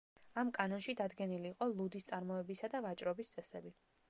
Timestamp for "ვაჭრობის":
2.89-3.35